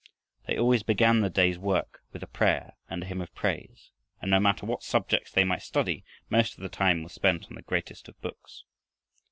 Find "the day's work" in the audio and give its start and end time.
1.19-2.01